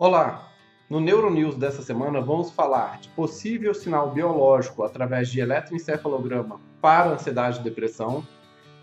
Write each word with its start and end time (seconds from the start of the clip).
Olá! 0.00 0.52
No 0.88 1.00
Neuronews 1.00 1.56
dessa 1.56 1.82
semana 1.82 2.20
vamos 2.20 2.52
falar 2.52 3.00
de 3.00 3.08
possível 3.08 3.74
sinal 3.74 4.12
biológico 4.12 4.84
através 4.84 5.28
de 5.28 5.40
eletroencefalograma 5.40 6.60
para 6.80 7.10
ansiedade 7.10 7.58
e 7.58 7.64
depressão, 7.64 8.24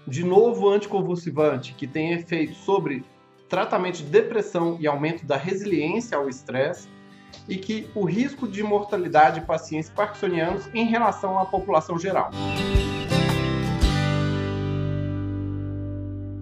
de 0.05 0.25
novo 0.25 0.67
anticonvulsivante 0.67 1.73
que 1.73 1.88
tem 1.88 2.12
efeito 2.12 2.54
sobre 2.55 3.05
tratamento 3.47 3.99
de 3.99 4.04
depressão 4.04 4.75
e 4.78 4.86
aumento 4.88 5.25
da 5.25 5.38
resiliência 5.38 6.17
ao 6.17 6.28
estresse, 6.28 6.89
e 7.47 7.56
que 7.56 7.90
o 7.96 8.04
risco 8.04 8.46
de 8.46 8.62
mortalidade 8.62 9.40
de 9.40 9.46
pacientes 9.46 9.90
parkinsonianos 9.90 10.68
em 10.74 10.84
relação 10.84 11.40
à 11.40 11.46
população 11.46 11.97
geral. 11.97 12.29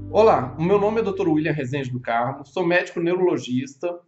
Olá, 0.10 0.56
o 0.58 0.64
meu 0.64 0.80
nome 0.80 1.02
é 1.02 1.04
Dr. 1.04 1.28
William 1.28 1.54
Rezende 1.54 1.92
do 1.92 2.00
Carmo, 2.00 2.44
sou 2.44 2.66
médico 2.66 3.00
neurologista, 3.00 4.00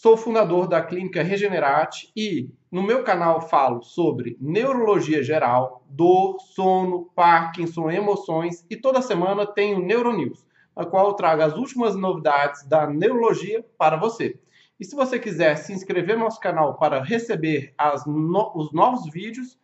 sou 0.00 0.16
fundador 0.16 0.68
da 0.68 0.80
clínica 0.80 1.24
Regenerate 1.24 2.12
e 2.16 2.48
no 2.70 2.84
meu 2.84 3.02
canal 3.02 3.40
falo 3.40 3.82
sobre 3.82 4.36
neurologia 4.40 5.24
geral, 5.24 5.84
dor, 5.88 6.36
sono, 6.38 7.10
Parkinson, 7.16 7.90
emoções 7.90 8.64
e 8.70 8.76
toda 8.76 9.02
semana 9.02 9.44
tenho 9.44 9.80
Neuronews, 9.80 10.46
a 10.76 10.86
qual 10.86 11.08
eu 11.08 11.14
trago 11.14 11.42
as 11.42 11.56
últimas 11.56 11.96
novidades 11.96 12.64
da 12.68 12.86
neurologia 12.86 13.66
para 13.76 13.96
você. 13.96 14.38
E 14.78 14.84
se 14.84 14.94
você 14.94 15.18
quiser 15.18 15.56
se 15.56 15.72
inscrever 15.72 16.16
no 16.16 16.26
nosso 16.26 16.38
canal 16.38 16.78
para 16.78 17.02
receber 17.02 17.74
no 18.06 18.52
os 18.54 18.72
novos 18.72 19.10
vídeos, 19.10 19.58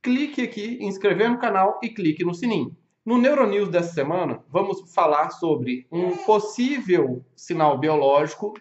clique 0.00 0.40
aqui 0.40 0.78
em 0.80 0.88
inscrever 0.88 1.28
no 1.28 1.38
canal 1.38 1.78
e 1.82 1.90
clique 1.90 2.24
no 2.24 2.32
sininho. 2.32 2.74
No 3.04 3.18
Neuronews 3.18 3.68
dessa 3.68 3.92
semana, 3.92 4.42
vamos 4.48 4.94
falar 4.94 5.28
sobre 5.28 5.86
um 5.92 6.16
possível 6.24 7.22
sinal 7.36 7.76
biológico 7.76 8.54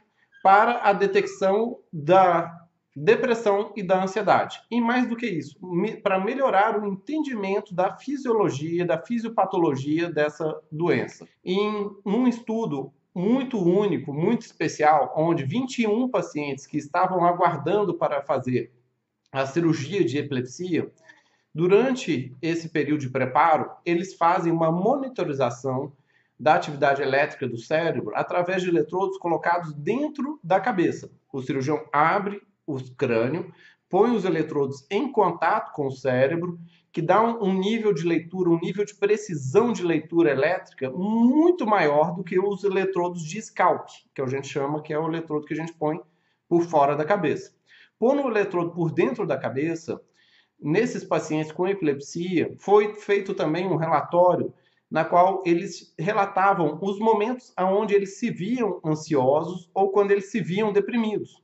para 0.43 0.81
a 0.83 0.91
detecção 0.91 1.79
da 1.91 2.59
depressão 2.95 3.71
e 3.75 3.81
da 3.81 4.03
ansiedade. 4.03 4.61
E 4.69 4.79
mais 4.81 5.07
do 5.07 5.15
que 5.15 5.25
isso, 5.25 5.57
me, 5.61 5.95
para 5.95 6.19
melhorar 6.19 6.77
o 6.77 6.85
entendimento 6.85 7.73
da 7.73 7.95
fisiologia, 7.95 8.85
da 8.85 9.01
fisiopatologia 9.01 10.11
dessa 10.11 10.61
doença. 10.69 11.27
Em 11.43 11.89
um 12.05 12.27
estudo 12.27 12.93
muito 13.15 13.57
único, 13.57 14.13
muito 14.13 14.41
especial, 14.41 15.13
onde 15.15 15.45
21 15.45 16.09
pacientes 16.09 16.67
que 16.67 16.77
estavam 16.77 17.25
aguardando 17.25 17.93
para 17.93 18.21
fazer 18.21 18.71
a 19.31 19.45
cirurgia 19.45 20.03
de 20.03 20.17
epilepsia, 20.17 20.91
durante 21.55 22.35
esse 22.41 22.69
período 22.69 23.01
de 23.01 23.09
preparo, 23.09 23.71
eles 23.85 24.13
fazem 24.13 24.51
uma 24.51 24.71
monitorização 24.71 25.93
da 26.43 26.55
atividade 26.55 27.01
elétrica 27.01 27.47
do 27.47 27.57
cérebro 27.57 28.11
através 28.13 28.61
de 28.61 28.67
eletrodos 28.67 29.17
colocados 29.17 29.73
dentro 29.73 30.41
da 30.43 30.59
cabeça. 30.59 31.09
O 31.31 31.41
cirurgião 31.41 31.87
abre 31.89 32.41
o 32.67 32.75
crânio, 32.97 33.49
põe 33.89 34.13
os 34.13 34.25
eletrodos 34.25 34.85
em 34.91 35.09
contato 35.09 35.71
com 35.71 35.87
o 35.87 35.91
cérebro, 35.91 36.59
que 36.91 37.01
dá 37.01 37.23
um, 37.23 37.53
nível 37.53 37.93
de 37.93 38.03
leitura, 38.03 38.49
um 38.49 38.59
nível 38.59 38.83
de 38.83 38.93
precisão 38.93 39.71
de 39.71 39.85
leitura 39.85 40.31
elétrica 40.31 40.91
muito 40.91 41.65
maior 41.65 42.13
do 42.13 42.25
que 42.25 42.37
os 42.37 42.65
eletrodos 42.65 43.23
de 43.23 43.41
scalp, 43.41 43.87
que 44.13 44.21
a 44.21 44.27
gente 44.27 44.49
chama 44.49 44.83
que 44.83 44.91
é 44.91 44.99
o 44.99 45.07
eletrodo 45.07 45.45
que 45.45 45.53
a 45.53 45.57
gente 45.57 45.73
põe 45.73 45.97
por 46.49 46.63
fora 46.63 46.93
da 46.93 47.05
cabeça. 47.05 47.55
Pondo 47.97 48.21
o 48.21 48.29
eletrodo 48.29 48.71
por 48.71 48.91
dentro 48.91 49.25
da 49.25 49.37
cabeça, 49.37 49.97
nesses 50.59 51.05
pacientes 51.05 51.53
com 51.53 51.65
epilepsia, 51.65 52.53
foi 52.59 52.95
feito 52.95 53.33
também 53.33 53.65
um 53.65 53.77
relatório 53.77 54.53
na 54.93 55.03
qual 55.03 55.41
eles 55.43 55.91
relatavam 55.97 56.77
os 56.79 56.99
momentos 56.99 57.51
onde 57.57 57.95
eles 57.95 58.19
se 58.19 58.29
viam 58.29 58.79
ansiosos 58.85 59.67
ou 59.73 59.89
quando 59.89 60.11
eles 60.11 60.29
se 60.29 60.39
viam 60.39 60.71
deprimidos. 60.71 61.41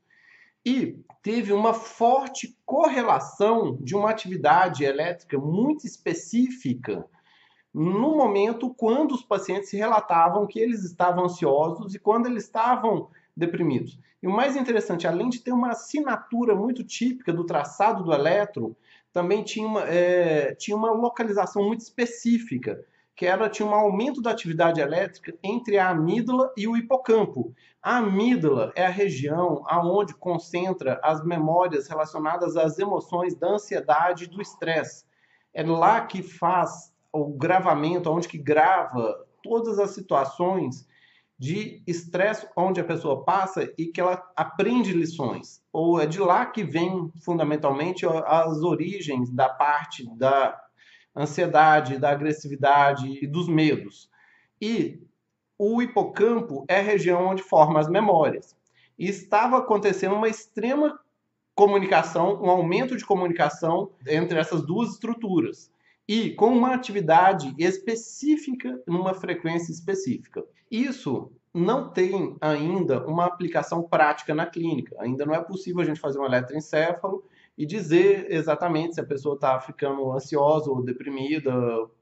E 0.63 0.99
teve 1.23 1.51
uma 1.51 1.73
forte 1.73 2.55
correlação 2.63 3.75
de 3.81 3.95
uma 3.95 4.11
atividade 4.11 4.83
elétrica 4.83 5.35
muito 5.39 5.87
específica 5.87 7.03
no 7.73 8.15
momento 8.15 8.71
quando 8.71 9.13
os 9.13 9.23
pacientes 9.23 9.71
relatavam 9.71 10.45
que 10.45 10.59
eles 10.59 10.83
estavam 10.83 11.25
ansiosos 11.25 11.95
e 11.95 11.99
quando 11.99 12.27
eles 12.27 12.43
estavam 12.43 13.09
deprimidos. 13.35 13.97
E 14.21 14.27
o 14.27 14.31
mais 14.31 14.55
interessante, 14.55 15.07
além 15.07 15.27
de 15.27 15.39
ter 15.39 15.53
uma 15.53 15.71
assinatura 15.71 16.53
muito 16.53 16.83
típica 16.83 17.33
do 17.33 17.43
traçado 17.43 18.03
do 18.03 18.13
elétron, 18.13 18.75
também 19.11 19.43
tinha 19.43 19.65
uma, 19.65 19.89
é, 19.89 20.53
tinha 20.53 20.77
uma 20.77 20.91
localização 20.91 21.65
muito 21.65 21.81
específica 21.81 22.85
que 23.19 23.25
ela 23.25 23.49
tinha 23.49 23.67
um 23.67 23.75
aumento 23.75 24.21
da 24.21 24.31
atividade 24.31 24.79
elétrica 24.79 25.37
entre 25.43 25.77
a 25.77 25.89
amígdala 25.89 26.53
e 26.55 26.69
o 26.69 26.77
hipocampo. 26.77 27.53
A 27.83 27.97
amígdala 27.97 28.71
é 28.77 28.85
a 28.85 28.89
região 28.89 29.61
aonde 29.67 30.13
concentra 30.13 30.97
as 31.03 31.21
memórias 31.21 31.89
relacionadas 31.89 32.55
às 32.55 32.79
emoções 32.79 33.35
da 33.35 33.49
ansiedade 33.49 34.23
e 34.23 34.27
do 34.29 34.41
estresse. 34.41 35.03
É 35.53 35.61
lá 35.63 35.99
que 35.99 36.23
faz 36.23 36.93
o 37.11 37.25
gravamento, 37.25 38.09
onde 38.09 38.25
que 38.25 38.37
grava 38.37 39.13
todas 39.43 39.79
as 39.79 39.89
situações 39.89 40.87
de 41.37 41.83
estresse 41.85 42.47
onde 42.55 42.79
a 42.79 42.85
pessoa 42.85 43.25
passa 43.25 43.69
e 43.77 43.87
que 43.87 43.99
ela 43.99 44.23
aprende 44.33 44.93
lições. 44.93 45.61
Ou 45.73 45.99
é 45.99 46.05
de 46.05 46.19
lá 46.21 46.45
que 46.45 46.63
vem 46.63 47.11
fundamentalmente 47.21 48.05
as 48.05 48.61
origens 48.61 49.29
da 49.29 49.49
parte 49.49 50.09
da 50.15 50.57
ansiedade, 51.15 51.97
da 51.97 52.09
agressividade 52.11 53.19
e 53.21 53.27
dos 53.27 53.47
medos. 53.47 54.09
E 54.61 55.01
o 55.57 55.81
hipocampo 55.81 56.65
é 56.67 56.79
a 56.79 56.83
região 56.83 57.27
onde 57.27 57.43
forma 57.43 57.79
as 57.79 57.89
memórias. 57.89 58.55
E 58.97 59.07
estava 59.07 59.57
acontecendo 59.57 60.15
uma 60.15 60.27
extrema 60.27 60.99
comunicação, 61.55 62.41
um 62.41 62.49
aumento 62.49 62.95
de 62.95 63.05
comunicação 63.05 63.91
entre 64.07 64.39
essas 64.39 64.65
duas 64.65 64.91
estruturas. 64.91 65.71
E 66.07 66.31
com 66.31 66.47
uma 66.47 66.73
atividade 66.73 67.53
específica, 67.57 68.81
numa 68.87 69.13
frequência 69.13 69.71
específica. 69.71 70.43
Isso 70.71 71.31
não 71.53 71.89
tem 71.91 72.37
ainda 72.39 73.05
uma 73.05 73.25
aplicação 73.25 73.83
prática 73.83 74.33
na 74.33 74.45
clínica. 74.45 74.95
Ainda 74.99 75.25
não 75.25 75.35
é 75.35 75.43
possível 75.43 75.81
a 75.81 75.85
gente 75.85 75.99
fazer 75.99 76.19
um 76.19 76.25
eletroencefalo 76.25 77.23
e 77.59 77.65
dizer 77.65 78.31
exatamente 78.31 78.95
se 78.95 79.01
a 79.01 79.05
pessoa 79.05 79.35
está 79.35 79.59
ficando 79.59 80.13
ansiosa 80.13 80.71
ou 80.71 80.81
deprimida 80.81 81.51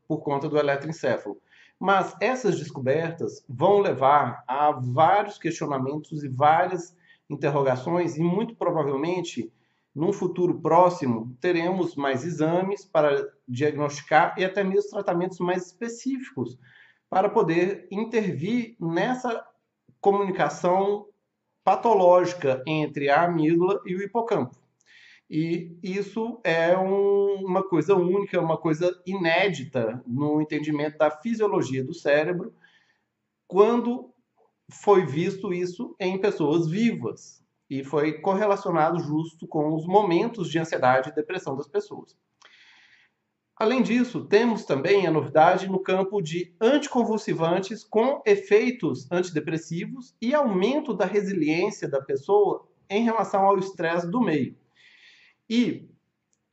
por 0.08 0.20
conta 0.20 0.48
do 0.48 0.56
eletroencefalo. 0.56 1.42
Mas 1.80 2.16
essas 2.22 2.60
descobertas 2.60 3.44
vão 3.50 3.80
levar 3.80 4.44
a 4.48 4.72
vários 4.72 5.40
questionamentos 5.40 6.24
e 6.24 6.28
várias 6.28 6.96
interrogações, 7.28 8.18
e 8.18 8.22
muito 8.22 8.56
provavelmente, 8.56 9.52
num 9.96 10.14
futuro 10.14 10.62
próximo, 10.62 11.36
teremos 11.42 11.96
mais 11.96 12.24
exames 12.24 12.86
para 12.86 13.28
diagnosticar 13.48 14.36
e 14.38 14.46
até 14.46 14.64
mesmo 14.64 14.92
tratamentos 14.92 15.40
mais 15.40 15.66
específicos 15.66 16.56
para 17.10 17.30
poder 17.30 17.88
intervir 17.90 18.76
nessa 18.80 19.44
comunicação 20.00 21.08
patológica 21.64 22.62
entre 22.68 23.10
a 23.10 23.24
amígdala 23.24 23.82
e 23.88 23.96
o 23.96 24.04
hipocampo. 24.04 24.67
E 25.30 25.78
isso 25.84 26.40
é 26.44 26.78
um, 26.78 27.46
uma 27.46 27.62
coisa 27.68 27.96
única, 27.96 28.40
uma 28.40 28.58
coisa 28.58 28.98
inédita 29.06 30.02
no 30.08 30.42
entendimento 30.42 30.98
da 30.98 31.12
fisiologia 31.12 31.84
do 31.84 31.94
cérebro, 31.94 32.54
quando 33.46 34.14
foi 34.72 35.06
visto 35.06 35.54
isso 35.54 35.96
em 36.00 36.20
pessoas 36.20 36.70
vivas 36.70 37.44
e 37.70 37.84
foi 37.84 38.14
correlacionado 38.22 39.00
justo 39.00 39.48
com 39.48 39.74
os 39.76 39.86
momentos 39.86 40.50
de 40.50 40.60
ansiedade 40.60 41.10
e 41.10 41.16
depressão 41.16 41.56
das 41.56 41.68
pessoas. 41.68 42.16
Além 43.60 43.82
disso, 43.82 44.24
temos 44.26 44.66
também 44.66 45.08
a 45.08 45.12
novidade 45.12 45.68
no 45.68 45.80
campo 45.80 46.22
de 46.22 46.56
anticonvulsivantes 46.62 47.84
com 47.84 48.22
efeitos 48.26 49.12
antidepressivos 49.12 50.16
e 50.22 50.34
aumento 50.34 50.94
da 50.94 51.06
resiliência 51.06 51.90
da 51.90 52.00
pessoa 52.00 52.68
em 52.90 53.04
relação 53.04 53.46
ao 53.46 53.58
estresse 53.58 54.10
do 54.10 54.22
meio. 54.22 54.56
E 55.50 55.90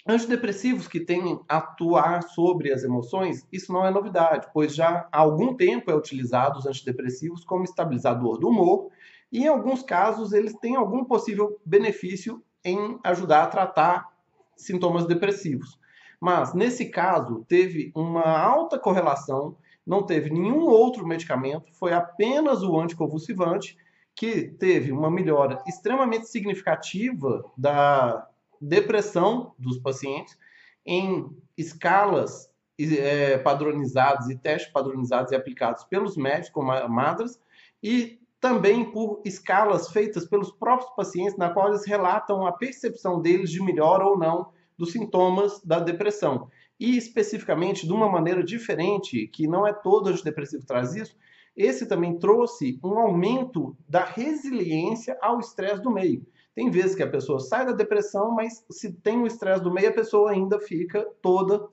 antidepressivos 0.06 0.86
que 0.86 1.00
têm 1.00 1.40
atuar 1.48 2.22
sobre 2.22 2.72
as 2.72 2.84
emoções, 2.84 3.46
isso 3.50 3.72
não 3.72 3.84
é 3.84 3.90
novidade, 3.90 4.48
pois 4.52 4.74
já 4.74 5.08
há 5.10 5.18
algum 5.18 5.54
tempo 5.54 5.90
é 5.90 5.94
utilizado 5.94 6.58
os 6.58 6.66
antidepressivos 6.66 7.44
como 7.44 7.64
estabilizador 7.64 8.38
do 8.38 8.48
humor 8.48 8.90
e 9.32 9.44
em 9.44 9.48
alguns 9.48 9.82
casos 9.82 10.32
eles 10.32 10.54
têm 10.60 10.76
algum 10.76 11.04
possível 11.04 11.58
benefício 11.64 12.42
em 12.64 12.98
ajudar 13.02 13.44
a 13.44 13.48
tratar 13.48 14.08
sintomas 14.56 15.06
depressivos. 15.06 15.78
Mas 16.20 16.54
nesse 16.54 16.86
caso 16.86 17.44
teve 17.48 17.90
uma 17.94 18.22
alta 18.22 18.78
correlação, 18.78 19.56
não 19.86 20.04
teve 20.04 20.30
nenhum 20.30 20.60
outro 20.66 21.06
medicamento, 21.06 21.72
foi 21.74 21.92
apenas 21.92 22.62
o 22.62 22.78
anticonvulsivante 22.78 23.76
que 24.14 24.48
teve 24.48 24.92
uma 24.92 25.10
melhora 25.10 25.62
extremamente 25.66 26.28
significativa 26.28 27.44
da 27.56 28.28
depressão 28.64 29.54
dos 29.58 29.78
pacientes 29.78 30.36
em 30.84 31.30
escalas 31.56 32.50
é, 32.78 33.38
padronizadas 33.38 34.28
e 34.28 34.36
testes 34.36 34.72
padronizados 34.72 35.32
e 35.32 35.36
aplicados 35.36 35.84
pelos 35.84 36.16
médicos 36.16 36.50
como 36.50 36.72
a 36.72 36.88
Madras 36.88 37.40
e 37.82 38.18
também 38.40 38.84
por 38.90 39.22
escalas 39.24 39.88
feitas 39.90 40.26
pelos 40.26 40.50
próprios 40.50 40.90
pacientes, 40.94 41.36
na 41.36 41.48
qual 41.48 41.68
eles 41.68 41.86
relatam 41.86 42.46
a 42.46 42.52
percepção 42.52 43.20
deles 43.20 43.50
de 43.50 43.62
melhora 43.62 44.04
ou 44.04 44.18
não 44.18 44.50
dos 44.76 44.92
sintomas 44.92 45.62
da 45.62 45.78
depressão. 45.80 46.48
E 46.78 46.98
especificamente 46.98 47.86
de 47.86 47.92
uma 47.92 48.06
maneira 48.06 48.42
diferente, 48.44 49.28
que 49.28 49.46
não 49.46 49.66
é 49.66 49.72
todo 49.72 50.10
antidepressivo 50.10 50.66
traz 50.66 50.94
isso, 50.94 51.16
esse 51.56 51.86
também 51.86 52.18
trouxe 52.18 52.78
um 52.84 52.98
aumento 52.98 53.76
da 53.88 54.04
resiliência 54.04 55.16
ao 55.22 55.38
estresse 55.38 55.80
do 55.80 55.90
meio. 55.90 56.26
Tem 56.54 56.70
vezes 56.70 56.94
que 56.94 57.02
a 57.02 57.10
pessoa 57.10 57.40
sai 57.40 57.66
da 57.66 57.72
depressão, 57.72 58.30
mas 58.30 58.64
se 58.70 58.92
tem 58.92 59.20
o 59.20 59.26
estresse 59.26 59.62
do 59.62 59.72
meio, 59.72 59.88
a 59.88 59.92
pessoa 59.92 60.30
ainda 60.30 60.58
fica 60.60 61.04
toda 61.20 61.68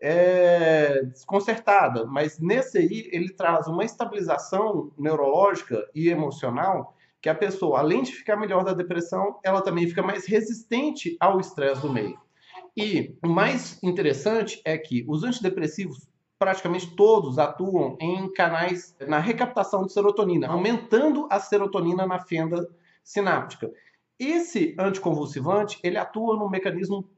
é, 0.00 1.02
desconcertada. 1.04 2.04
Mas 2.06 2.40
nesse 2.40 2.78
aí, 2.78 3.08
ele 3.12 3.32
traz 3.32 3.66
uma 3.68 3.84
estabilização 3.84 4.92
neurológica 4.98 5.88
e 5.94 6.08
emocional 6.08 6.94
que 7.20 7.28
a 7.28 7.34
pessoa, 7.34 7.78
além 7.78 8.02
de 8.02 8.12
ficar 8.12 8.36
melhor 8.36 8.64
da 8.64 8.72
depressão, 8.72 9.38
ela 9.42 9.62
também 9.62 9.86
fica 9.88 10.02
mais 10.02 10.26
resistente 10.26 11.16
ao 11.18 11.40
estresse 11.40 11.82
do 11.82 11.92
meio. 11.92 12.18
E 12.76 13.16
o 13.24 13.28
mais 13.28 13.82
interessante 13.82 14.60
é 14.64 14.76
que 14.76 15.04
os 15.08 15.24
antidepressivos 15.24 16.08
praticamente 16.38 16.94
todos 16.94 17.38
atuam 17.38 17.96
em 18.00 18.30
canais 18.32 18.94
na 19.08 19.18
recaptação 19.18 19.86
de 19.86 19.92
serotonina, 19.92 20.48
aumentando 20.48 21.26
a 21.30 21.40
serotonina 21.40 22.06
na 22.06 22.20
fenda 22.20 22.68
sináptica. 23.02 23.72
Esse 24.18 24.74
anticonvulsivante, 24.78 25.78
ele 25.82 25.98
atua 25.98 26.36
num 26.36 26.48
mecanismo 26.48 27.08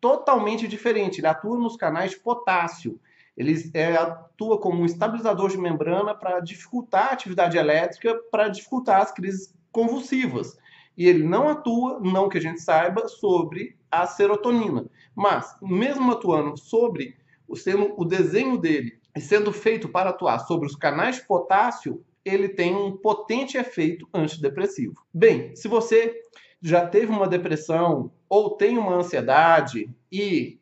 totalmente 0.00 0.68
diferente, 0.68 1.20
ele 1.20 1.26
atua 1.26 1.58
nos 1.58 1.76
canais 1.76 2.12
de 2.12 2.20
potássio. 2.20 3.00
Ele 3.36 3.70
é, 3.74 3.96
atua 3.96 4.58
como 4.58 4.80
um 4.80 4.86
estabilizador 4.86 5.50
de 5.50 5.58
membrana 5.58 6.14
para 6.14 6.40
dificultar 6.40 7.08
a 7.08 7.12
atividade 7.12 7.58
elétrica, 7.58 8.14
para 8.30 8.48
dificultar 8.48 9.02
as 9.02 9.12
crises 9.12 9.54
convulsivas. 9.70 10.56
E 10.96 11.06
ele 11.06 11.24
não 11.24 11.48
atua, 11.48 12.00
não 12.00 12.28
que 12.28 12.38
a 12.38 12.40
gente 12.40 12.62
saiba, 12.62 13.08
sobre 13.08 13.76
a 13.90 14.06
serotonina. 14.06 14.86
Mas, 15.14 15.54
mesmo 15.60 16.12
atuando 16.12 16.56
sobre 16.56 17.16
sendo 17.54 17.94
o 17.96 18.04
desenho 18.04 18.56
dele 18.58 18.98
sendo 19.20 19.52
feito 19.52 19.88
para 19.88 20.10
atuar 20.10 20.40
sobre 20.40 20.66
os 20.66 20.76
canais 20.76 21.16
de 21.16 21.26
potássio, 21.26 22.04
ele 22.26 22.48
tem 22.48 22.74
um 22.74 22.96
potente 22.96 23.56
efeito 23.56 24.08
antidepressivo. 24.12 24.94
Bem, 25.14 25.54
se 25.54 25.68
você 25.68 26.20
já 26.60 26.84
teve 26.84 27.06
uma 27.06 27.28
depressão 27.28 28.10
ou 28.28 28.50
tem 28.56 28.76
uma 28.76 28.96
ansiedade 28.96 29.88
e 30.10 30.58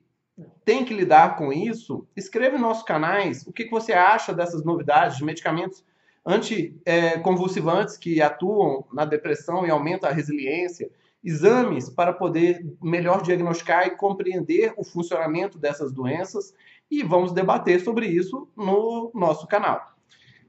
tem 0.64 0.84
que 0.84 0.92
lidar 0.92 1.36
com 1.36 1.50
isso, 1.50 2.06
escreva 2.14 2.56
em 2.56 2.60
nossos 2.60 2.82
canais 2.82 3.46
o 3.46 3.52
que, 3.52 3.70
você 3.70 3.94
acha 3.94 4.34
dessas 4.34 4.62
novidades 4.62 5.16
de 5.16 5.24
medicamentos 5.24 5.82
anticonvulsivantes 6.26 7.96
que 7.96 8.20
atuam 8.20 8.84
na 8.92 9.06
depressão 9.06 9.66
e 9.66 9.70
aumentam 9.70 10.08
a 10.08 10.12
resiliência, 10.12 10.90
exames 11.22 11.88
para 11.88 12.12
poder 12.12 12.66
melhor 12.82 13.22
diagnosticar 13.22 13.86
e 13.86 13.96
compreender 13.96 14.74
o 14.76 14.84
funcionamento 14.84 15.58
dessas 15.58 15.92
doenças 15.92 16.52
e 16.90 17.02
vamos 17.02 17.32
debater 17.32 17.80
sobre 17.80 18.06
isso 18.06 18.48
no 18.54 19.10
nosso 19.14 19.46
canal. 19.46 19.94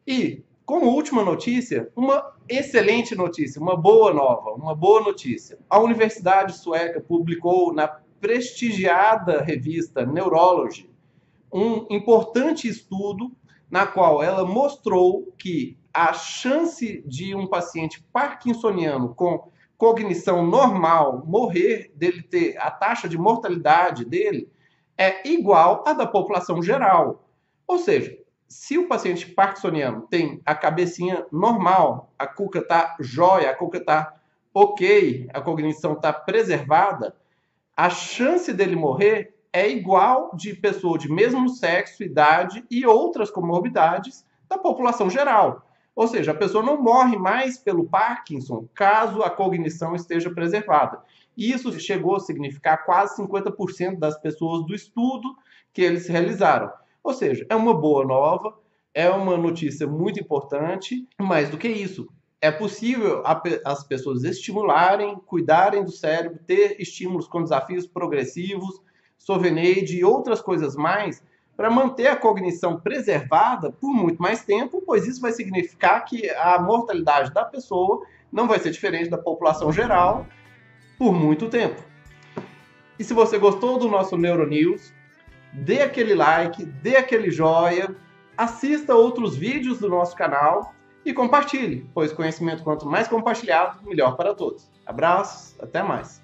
E, 0.06 0.44
como 0.66 0.88
última 0.88 1.24
notícia, 1.24 1.92
uma 1.96 2.34
excelente 2.50 3.16
notícia, 3.16 3.62
uma 3.62 3.78
boa 3.78 4.14
nova, 4.14 4.52
uma 4.52 4.76
boa 4.76 5.02
notícia. 5.02 5.60
A 5.70 5.80
Universidade 5.80 6.58
Sueca 6.58 7.00
publicou 7.00 7.74
na 7.74 7.88
prestigiada 8.20 9.42
revista 9.42 10.06
Neurology 10.06 10.90
um 11.54 11.86
importante 11.90 12.68
estudo 12.68 13.32
na 13.70 13.86
qual 13.86 14.22
ela 14.22 14.44
mostrou 14.44 15.34
que 15.38 15.78
a 15.94 16.12
chance 16.14 17.04
de 17.06 17.36
um 17.36 17.48
paciente 17.48 18.04
parkinsoniano 18.12 19.14
com 19.14 19.50
cognição 19.78 20.46
normal 20.46 21.24
morrer, 21.26 21.92
dele 21.96 22.22
ter 22.24 22.58
a 22.58 22.72
taxa 22.72 23.08
de 23.08 23.18
mortalidade 23.18 24.04
dele, 24.04 24.50
é 24.98 25.28
igual 25.28 25.84
à 25.86 25.94
da 25.94 26.08
população 26.08 26.62
geral. 26.62 27.30
Ou 27.68 27.78
seja, 27.78 28.18
se 28.56 28.78
o 28.78 28.88
paciente 28.88 29.30
parkinsoniano 29.30 30.08
tem 30.10 30.42
a 30.46 30.56
cabecinha 30.56 31.26
normal, 31.30 32.10
a 32.18 32.26
cuca 32.26 32.60
está 32.60 32.96
jóia, 33.02 33.50
a 33.50 33.54
cuca 33.54 33.80
está 33.80 34.16
ok, 34.54 35.30
a 35.34 35.42
cognição 35.42 35.92
está 35.92 36.14
preservada, 36.14 37.14
a 37.76 37.90
chance 37.90 38.54
dele 38.54 38.78
morrer 38.78 39.36
é 39.52 39.70
igual 39.70 40.32
de 40.34 40.54
pessoa 40.54 40.98
de 40.98 41.12
mesmo 41.12 41.50
sexo, 41.50 42.02
idade 42.02 42.64
e 42.72 42.86
outras 42.86 43.30
comorbidades 43.30 44.26
da 44.48 44.58
população 44.58 45.10
geral. 45.10 45.68
Ou 45.94 46.08
seja, 46.08 46.32
a 46.32 46.36
pessoa 46.36 46.64
não 46.64 46.82
morre 46.82 47.18
mais 47.18 47.58
pelo 47.58 47.90
Parkinson 47.90 48.70
caso 48.74 49.22
a 49.22 49.30
cognição 49.30 49.94
esteja 49.94 50.34
preservada. 50.34 51.02
Isso 51.36 51.78
chegou 51.78 52.16
a 52.16 52.22
significar 52.22 52.86
quase 52.86 53.22
50% 53.22 54.00
das 54.00 54.18
pessoas 54.18 54.66
do 54.66 54.74
estudo 54.74 55.36
que 55.74 55.82
eles 55.82 56.08
realizaram. 56.08 56.72
Ou 57.06 57.14
seja, 57.14 57.46
é 57.48 57.56
uma 57.56 57.72
boa 57.72 58.04
nova, 58.04 58.58
é 58.92 59.08
uma 59.12 59.38
notícia 59.38 59.86
muito 59.86 60.20
importante. 60.20 61.08
Mais 61.22 61.52
do 61.52 61.58
que 61.58 61.68
isso, 61.68 62.10
é 62.42 62.50
possível 62.50 63.22
as 63.64 63.84
pessoas 63.84 64.24
estimularem, 64.24 65.16
cuidarem 65.28 65.84
do 65.84 65.92
cérebro, 65.92 66.40
ter 66.48 66.82
estímulos 66.82 67.28
com 67.28 67.44
desafios 67.44 67.86
progressivos, 67.86 68.82
Soveneide 69.20 70.00
e 70.00 70.04
outras 70.04 70.42
coisas 70.42 70.76
mais, 70.76 71.24
para 71.56 71.70
manter 71.70 72.08
a 72.08 72.16
cognição 72.16 72.80
preservada 72.80 73.72
por 73.72 73.94
muito 73.94 74.20
mais 74.20 74.44
tempo, 74.44 74.82
pois 74.84 75.08
isso 75.08 75.22
vai 75.22 75.32
significar 75.32 76.04
que 76.06 76.28
a 76.32 76.60
mortalidade 76.60 77.32
da 77.32 77.46
pessoa 77.46 78.04
não 78.32 78.48
vai 78.48 78.60
ser 78.60 78.72
diferente 78.72 79.12
da 79.12 79.18
população 79.18 79.72
geral 79.72 80.26
por 80.98 81.14
muito 81.14 81.50
tempo. 81.50 81.82
E 82.98 83.04
se 83.04 83.14
você 83.14 83.38
gostou 83.38 83.78
do 83.78 83.88
nosso 83.88 84.18
Neuronews, 84.18 84.92
dê 85.56 85.82
aquele 85.82 86.14
like, 86.14 86.66
dê 86.66 86.98
aquele 86.98 87.32
joia, 87.32 87.96
assista 88.38 88.96
outros 88.96 89.36
vídeos 89.36 89.80
do 89.80 89.90
nosso 89.90 90.16
canal 90.16 90.74
e 91.06 91.14
compartilhe, 91.14 91.90
pois 91.94 92.12
conhecimento 92.12 92.64
quanto 92.64 92.86
mais 92.86 93.08
compartilhado, 93.08 93.80
melhor 93.84 94.16
para 94.16 94.34
todos. 94.34 94.70
Abraços, 94.86 95.56
até 95.62 95.82
mais. 95.82 96.24